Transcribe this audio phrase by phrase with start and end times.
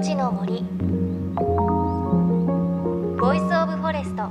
[0.00, 0.62] 命の森。
[3.20, 4.22] Voice of Forest。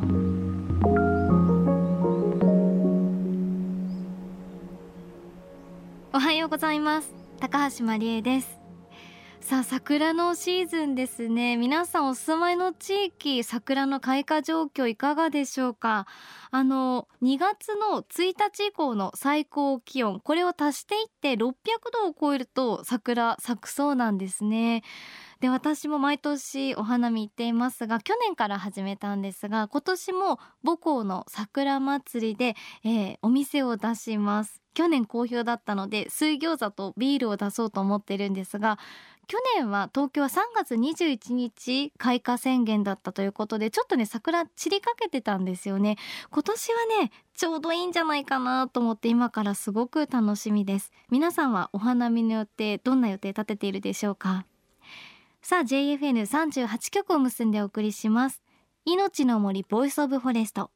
[6.11, 7.13] おはようございます。
[7.39, 8.57] 高橋真理恵です。
[9.41, 11.55] さあ桜のシーズンですね。
[11.55, 16.07] 皆さんお住まいの地域桜の開花状況いかがでしょうか？
[16.49, 21.53] あの2月の1日以降の最高気温これを足していって600
[21.93, 24.83] 度を超えると桜咲くそうなんですね。
[25.39, 34.61] で私も毎年お花見行っていますが去年から始めたんですが今年も母校の桜祭りで、えー、お店を出します。
[34.73, 38.79] 去年好評だったので水餃子とビールを出そうと思ってるんですが
[39.27, 45.97] 去年は東京は3月21日開花宣言だったということでちょっとね桜散りかけてたんですよね。
[46.31, 50.91] 今年はねちょうどいいんじゃないかなと思って今からすごく楽しみです。
[51.11, 54.45] 皆さんはお花見の予定どんな予定立てているでしょうか？
[55.41, 58.41] さあ JFN38 局を結んでお送りします。
[58.85, 60.69] 命の森 Voice of Forest。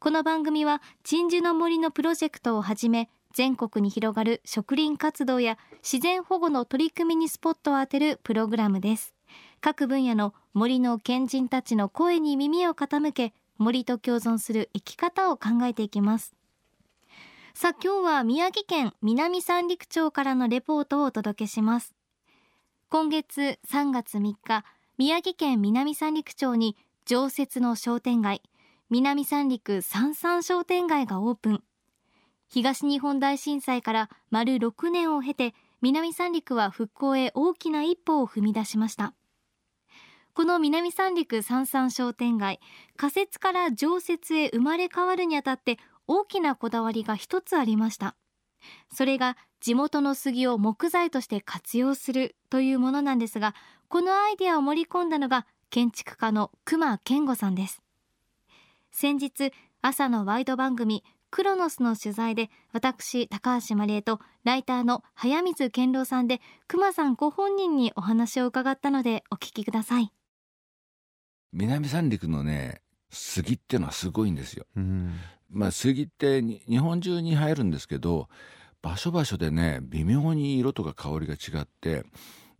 [0.00, 9.14] この番組は鎮守の森のプロジェクトをはじめ全国に広がる植林活動や自然保護の取り組みにスポットを当てるプログラムです。
[9.60, 16.34] 各分野の森の賢人たちの声に耳を傾け森と共存する生き方を考えていきます。
[17.54, 21.97] さあ今日は宮城県南三陸町からのレポートをお届けします。
[22.90, 24.64] 今月3月3日
[24.96, 28.40] 宮城県南三陸町に常設の商店街
[28.88, 31.62] 南三陸三三商店街がオープン。
[32.48, 39.12] 東日本大震災から丸6年を経て南三陸は復興へ大きな一歩を踏み出しました。
[40.32, 42.58] この南三陸三三商店街
[42.96, 48.16] 仮設から常設へ生まれ変わるにあたって大きなこだわりが一つありました。
[48.92, 53.54] それが地元の杉を木材として活用するというものなんですが
[53.88, 57.82] このアイデアを盛り込んだのが建築家の熊健吾さんです。
[58.92, 59.52] 先日
[59.82, 70.10] 朝のワイド番組クロノスの取材で私高橋真理恵とライターの早水健郎さんで熊さんご本人にお話を伺ったのでお聞きください。
[71.52, 72.80] 南三陸のね
[73.10, 74.66] 杉っていうのはすごいんですよ、
[75.50, 78.28] まあ杉って日本中に生えるんですけど
[78.82, 82.04] 場所場所でね微妙に色とか香りが違って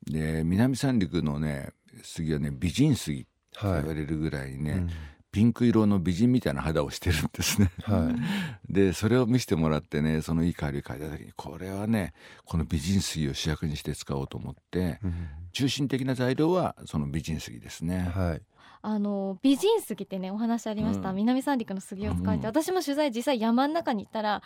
[0.04, 1.70] で南三陸のね
[2.02, 4.90] 杉はね美人杉と言われるぐらいにね、はいうん。
[5.30, 7.70] ピンク色の美人みたいな肌をしてるんですね。
[7.82, 8.16] はい、
[8.72, 18.10] でそれを見せてもらってねそのいい香りを嗅いだ時にこれはねこの美人杉を主役にして使おうと思って、うん、中心的な材料はその美人杉ですね。
[18.14, 18.42] はい
[18.82, 24.42] あの美人杉ってねお話ありました、うん、南三陸の杉を使って、うん、私も取材実際山の中に行ったら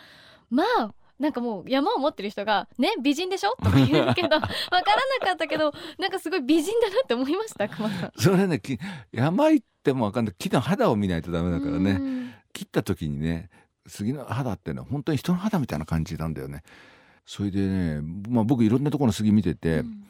[0.49, 8.11] まあなんかもう山を持ってる人が「ね美人でしょ?」とか言うけど 分からなかったけどなんかすごい美人だなって思いました熊さん。
[8.17, 8.61] それね
[9.11, 10.35] 山行っても分かんない。
[10.37, 12.23] 木の肌を見ないとダメだからね。
[12.51, 13.49] 切った時にね
[13.87, 16.63] 杉の肌ってのは本当に人の肌みたいな感じなんだよね。
[17.25, 20.03] それでね、まあ、僕いろんなところの杉見てて、うん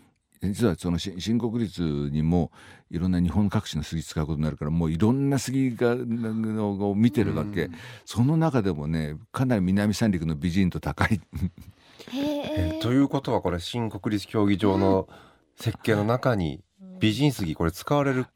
[0.49, 2.51] 実はその新国立にも
[2.91, 11.21] いろんな日本各地の杉使うことになるからもういろんな杉がを見てるわけ、うん、その中でもねかなり南三陸の美人と高い。
[12.13, 12.79] え。
[12.79, 15.07] ー、ということはこれ新国立競技場の
[15.55, 16.63] 設計の中に
[16.99, 18.27] 美人杉これ使われる？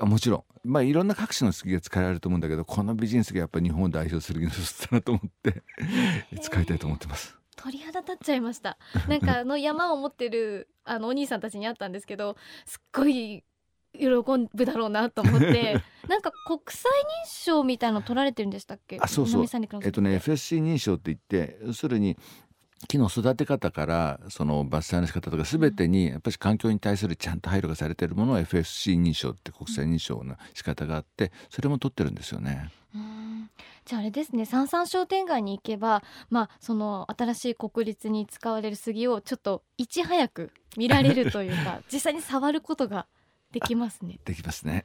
[0.00, 0.44] もちろん。
[0.62, 5.62] まあいろんな各地の杉が使われると思うんだけどこの美人杉はやっぱり日本を代表する技術だなと思って
[6.40, 7.39] 使いたいと思ってます。
[7.62, 8.78] 鳥肌立っちゃいました。
[9.08, 13.44] なんかあの山を持ってるあのお兄さんたちに会ったんですけどすっごい
[13.92, 14.06] 喜
[14.54, 16.90] ぶだろうなと思って なんか国際
[17.26, 18.98] 認証みたいの取られてるんでしたっけ？
[19.00, 19.44] あそうそう。
[19.82, 22.16] えっとね FSC 認証って言って要するに
[22.88, 32.70] 木の育て方からその伐採の仕方とか全てにやっぱり環境に対するちゃんと配慮がされているものを FSC 認証って国際認証の仕方があってそれも取ってるんですよね。
[33.90, 43.08] じゃああれですね三三商店街に行けばまあその新しい国立に使われる杉をちょっといち早く見られるというか 実際に触ることが
[43.50, 44.20] できますね。
[44.24, 44.84] できますね。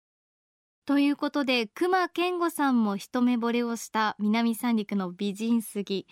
[0.86, 6.06] ということで熊健吾さんも一目惚れをした南三陸の美人杉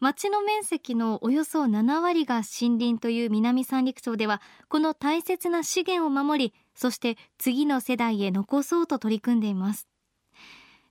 [0.00, 9.86] 町の面積のおよそ7割が森林という南三陸町ではこの大切な資源を守りそして次の世代へ残そうと取り組んでいます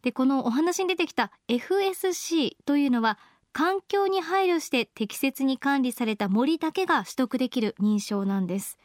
[0.04, 3.18] でこのお話に出てきた FSC というのは
[3.54, 8.78] 環境に配慮して適切に管理された森だけが取得できる認証なんです。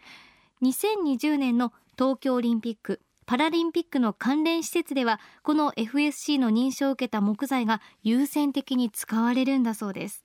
[0.63, 10.25] 2020年の東京オリンピックパラリンピックの関連施設ではこの FSC の認証を受けた木材が優先的に使われるんだそうです。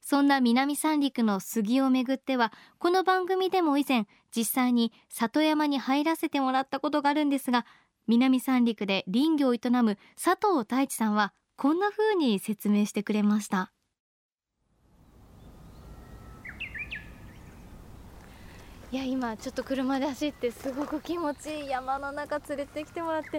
[0.00, 7.66] そんな南三陸の杉をめぐってはこの番組でも以前実際に里山に入らせてもらったことがあるんですが
[8.06, 13.72] 南三陸で林業を営む佐藤太一さんはこんな風に説明してくれました。
[18.92, 23.38] いや今ちょっと車で走ってすごく気持ちいい山の中連れてきてもらって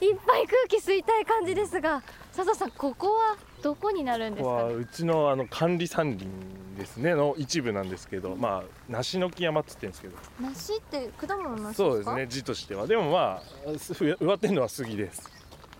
[0.00, 2.00] ういっぱい空気吸いたい感じですが
[2.36, 6.28] 佐藤さんここはどこになるんですか、ね、うちのあの管理山林
[6.74, 10.16] ですねの一部なんですけど、まあ梨の木山っつってんですけど。
[10.40, 12.86] 梨って果物のそうですね字としては。
[12.86, 15.30] でもまあ植わってるのは杉です。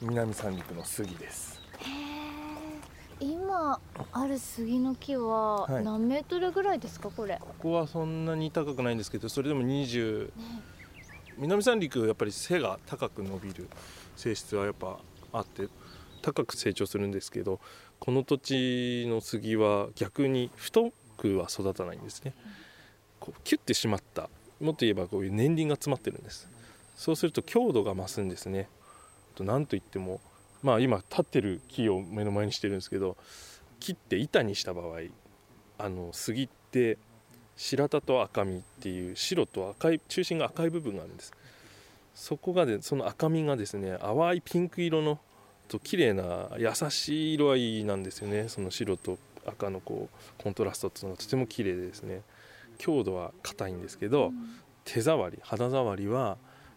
[0.00, 1.54] 南三陸の杉です。
[3.20, 3.80] 今
[4.12, 7.38] ある杉の木は何メートルぐらいですか、これ？
[7.40, 10.32] ここはそんなに高くないんですけどそれでも20、ね、
[11.38, 13.68] 南三陸やっぱり背が高く伸びる
[14.16, 14.98] 性質はやっぱ
[15.32, 15.68] あって
[16.24, 17.60] 高く成長するんですけど
[18.00, 22.34] この土地の杉は逆に太くは育たないんですね。
[23.20, 26.48] こうキュッてしまったもっと言えばこういう年輪が詰まってるんです。
[26.96, 28.68] そうすると強度が増すんですね。
[29.34, 30.20] と何といっても
[30.62, 33.18] まあ今立ってる木を目の前にしてるんですけど
[33.78, 35.00] 切って板にした場合
[35.76, 36.96] あの杉って
[37.56, 41.32] 白田と赤身っていう白と赤い中心が赤い部分があるんです。
[42.14, 45.18] そこがでその赤身がですね淡いピンク色の
[45.68, 48.48] と綺麗な優しい色合いなんですよね。
[48.48, 52.22] その白と赤のこうコントラストっていうのがとても綺麗でですね。
[52.78, 54.34] 強度は硬いんですけど、うん、
[54.84, 56.36] 手触り肌触りは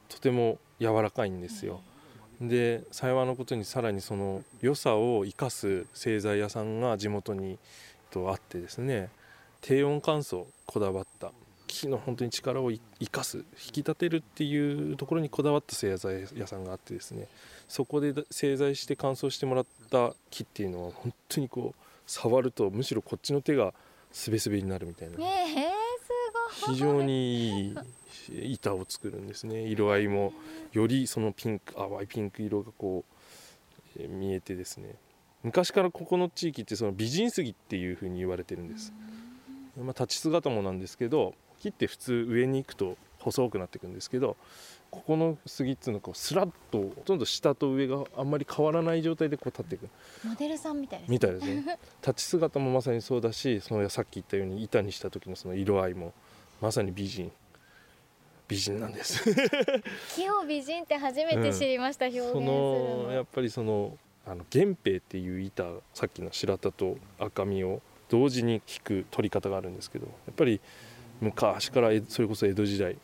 [0.10, 1.82] とても柔らかいんですよ、
[2.40, 7.58] で幸いのことにさらにその良さを生かす製材屋さんが地元に
[8.12, 9.10] とあってですね
[9.62, 11.32] 低温乾燥こだわった
[11.66, 12.80] 木の本当に力を生
[13.12, 17.28] かす引き立てるっていうところにこだわった製材屋さんがあってですね
[17.68, 23.74] そこで製材して乾燥してもらった木っていうのは本当にこう触るとむしろこっちの手が
[24.12, 27.76] すべすべになるみたいな、えー、非常にい
[28.30, 29.64] い板を作るんですね。
[29.64, 30.34] 色合いも
[30.72, 33.04] よりそのピンク淡いピンク色がこ
[33.98, 34.96] う、え見えてですね。
[35.44, 38.92] 昔からここの地域ってその美人杉っていうふうに言われてるんです、
[39.78, 44.36] まあ、立ち姿もなんですけど木って普通上に行くと細くなっていくんですけど
[44.90, 49.90] ここの杉っていうのはこうスラッとほとんど下と上があんまり変わらない状態でこう立っていく。
[50.24, 51.14] モデルさんみたいですね。
[51.14, 51.80] みたいですね。
[52.02, 56.14] 立ち姿もまさにそうだしそのさっき言ったように板にした時のその色合いも
[56.62, 57.32] まさに美人。
[58.48, 59.24] 美人なんです。
[60.16, 63.12] 木を美人って初めて知りました、うん、表現するの。
[63.12, 70.62] やっぱりそのあの源平っていう板さっきの白田と赤身を同時に引く取り方があるんですけどやっぱり
[71.22, 72.98] 昔からそれこそ江戸時代、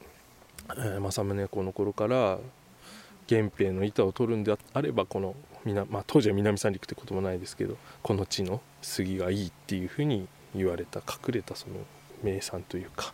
[0.69, 2.39] えー、政宗公の頃から
[3.29, 5.35] 源平の板を取るんであればこの
[5.89, 11.75] まあ、当時は南三陸ってこともないですけどこの地の杉がいいっていうふうに言われた隠れたその
[12.21, 13.13] 名産というか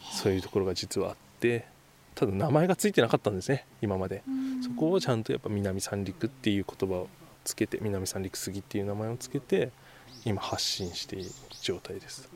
[0.00, 1.66] そういうところが実はあって
[2.14, 4.22] ただ名前が付いてなかったんですね今まで。
[4.62, 7.08] そこをちゃんとやっぱ南三陸っていう言葉を
[7.44, 9.70] つけて南三陸杉っていう名前をつけて
[10.24, 11.30] 今発信している
[11.62, 12.30] 状態です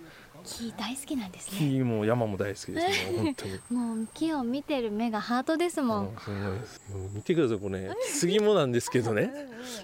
[0.45, 1.59] 木大好きなんですね。
[1.59, 3.19] 木も山も大好きですね。
[3.19, 3.61] 本当に。
[3.71, 6.17] もう木を見てる目がハートですもん。
[6.65, 6.81] す。
[6.93, 9.33] ごい見てくださいこれ、ね、杉もなんですけどね。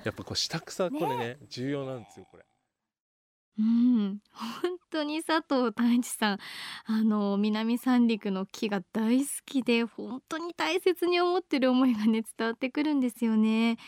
[0.05, 2.45] やっぱこう下草これね、ね、重要なんですよこれ。
[3.59, 4.19] うん。
[4.33, 6.39] 本当に佐藤太一さん。
[6.85, 13.79] あの南三陸の木が大好きで本当に大切に思ってる思いがね伝わってくるんですよね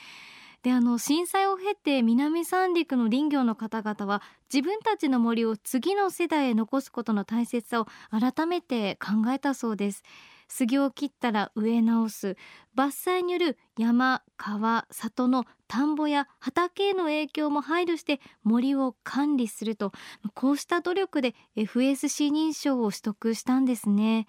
[0.62, 10.02] であの震災を経て南三陸の林業の方々は自分たちの森を次の世代へ残すことの大切さを改めて考えたそうです。
[10.46, 12.36] 杉を切ったら植え直す。
[12.76, 19.92] 伐採による山川里の田んぼや畑への影響も配慮して森を管理すると。
[20.34, 24.26] こうした努力で FSC 認証を取得したんですね。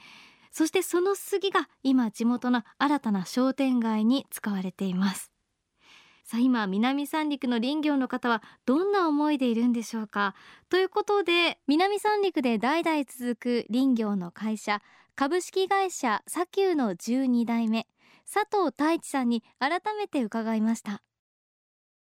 [0.50, 5.33] そしてその杉が今地元の新たな商店街に使われています。
[6.34, 10.34] さあ今南三陸の林業の方はどんな思いでいるんでしょうか？
[10.68, 14.82] ということで南三陸で代々続く林業の会社
[15.16, 17.86] 株式会社砂丘の12代目
[18.26, 21.04] 佐藤太一さんに改めて伺いました。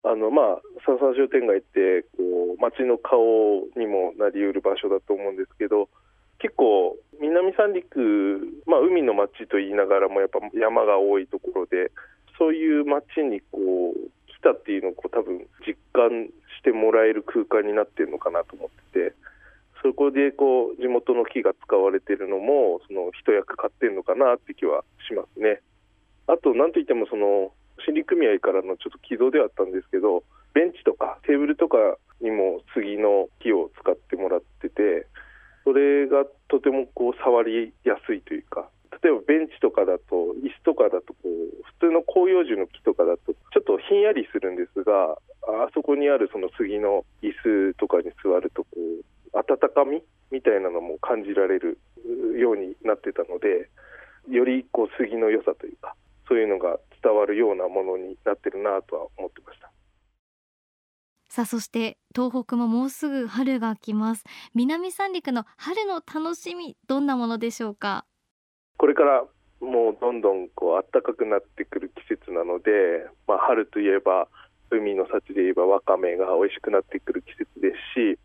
[0.04, 5.90] あのまあ笹商店街ってこう街の顔にもなりうる場所だと思うんですけど
[6.38, 11.92] 結構南三陸、まあ、海の街と言いながらもやっぱ山が多いところで
[12.38, 14.10] そういう街にこう
[14.40, 16.28] 来たっていうのをこう多分実感
[16.60, 19.16] してもらえる空間になってるのかなと思ってて
[19.84, 25.62] そこでこう地元の木が使われてるのもその一役買ってるのかなって気はしますね。
[26.28, 31.78] あと何といってもその森林組合からのちょっと寄贈ではあったんですけどベンチとかテーブルとか
[32.22, 35.08] にも杉の木を使ってもらってて
[35.64, 38.70] それがとてもこう触りやすいというか
[39.02, 47.32] 例えばベンチとかだと椅子とかだとこう普通の広葉樹の木とかだとちょっとひんやりするんですがあそこにあるその杉の椅
[47.72, 51.80] 子とかに座るとこう温かみみたいなのも感じられる
[52.38, 53.70] ようになってたので
[54.30, 55.96] よりこう杉の良さというか
[56.28, 59.72] そういうのが伝わるようなものになってるなとは思ってました。
[61.32, 64.24] さあそして東北ももうすぐ春が来ます
[64.56, 68.06] 南三陸の春の楽しみどんなものでしょうか？
[68.80, 69.24] これから
[69.60, 74.30] もうどんどんこう暖かくなってくる季節なので、まあ、春といえば
[74.72, 78.20] 海の幸で言えばわかめが美味しくなってくる季節ですし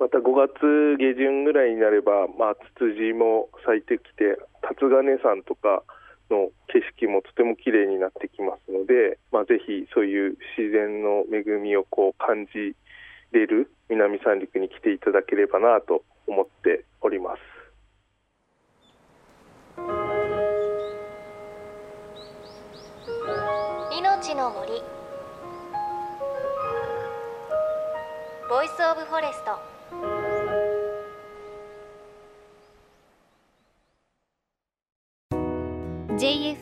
[0.00, 4.34] また5月下旬ぐらいになれば、まあ、ツツジも咲いてきて
[4.66, 5.86] 竜金山とか
[6.26, 12.74] の景色もとても綺麗になってきますので、まあ、ぜひそういう自然の恵みをこう感じ
[13.30, 16.82] れる南三陸に来ていただければなと思って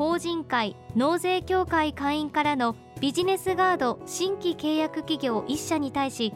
[0.00, 6.32] 法人会納税協会会員からのビジネスガード新規契約企業1社に対し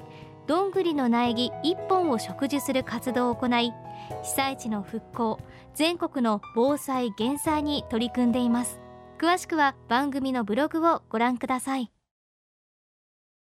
[0.47, 3.73] どんぐりの苗木1本を植樹する活動を行い
[4.23, 5.41] 被災地の復興
[5.75, 8.81] 全国の防災減災に取り組んでいます。
[9.19, 11.91] 詳しくは番組のブログをご覧ください。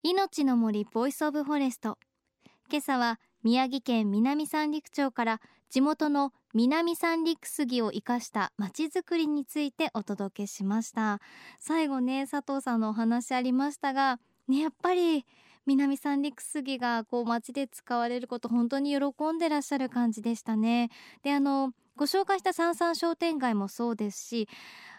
[0.03, 1.97] 命の森 Voice of Forest。
[2.69, 11.21] 今朝は宮城県南三陸町から地元の南三陸杉を生かしたまちづくりについてお届けしました。
[11.61, 15.25] 最後ね佐藤さんのお話ありましたがねやっぱり
[15.67, 20.91] 南三陸杉がこう街で使われること本当に喜んでらっしゃる感じでしたね。
[21.23, 24.49] であのご紹介した三々商店街もそうですし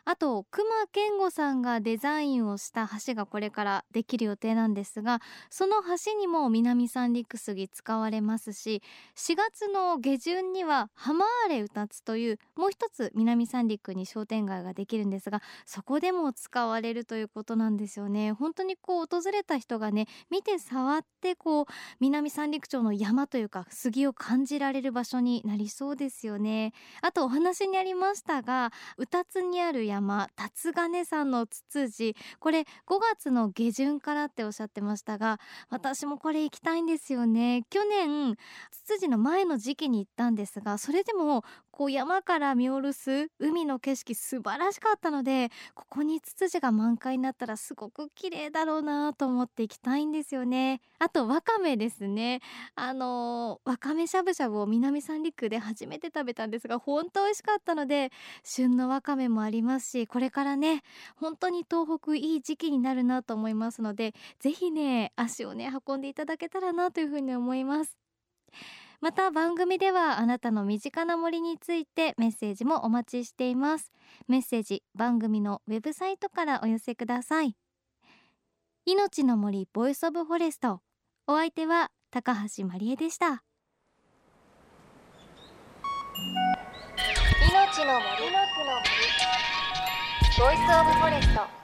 [0.06, 8.82] あと熊健吾さんがデザインをした橋がこれからできる予定なんですがその橋にも南三陸杉使われますし
[9.16, 18.32] 4月の下旬には浜ーレ歌つというもう一つ南三陸に商店街ができるんですがそこでも使われるということなんですよね。
[18.32, 21.66] 本当にこう訪れた人がね見て触ってこう
[22.00, 26.74] 南三陸町の山というか杉を感じられる場所になりそうですよね。
[27.02, 32.66] あとお話にありましたが歌津にある山辰金山のツツジこれ5
[33.16, 37.64] 月の下旬からっておっしゃってましたが私もこれ行きたいんですよね。
[37.70, 38.36] 去年
[38.72, 50.82] ツツジの前の時期に行ったんですがそれでもこう山から見下ろす海の景色素晴らしかったのでここにツツジが満開になったらすごく綺麗だろうなと思って行きたいんですよね。
[51.00, 52.42] あとわかめですね。
[52.76, 58.12] あのわかめしゃぶしゃぶを南三陸で初めて食べたんですが本当美味しかったので
[58.44, 60.82] 旬のわかめもありますしこれからね
[61.16, 67.98] 本当に東北いい時期になるなと思いますのでぜひね足をね運んでいただけたらなというふうに思います。
[69.00, 73.92] また番組ではあなたの身近な森についてメッセージもお待ちしています。
[74.28, 77.56] メッセージ番組のウェブサイトからお寄せください。
[78.86, 80.82] 命の森 Voice of Forest。
[81.26, 83.44] お相手は高橋真理恵でした。
[87.86, 88.32] の森
[90.38, 91.61] ボイスオブフォレスト。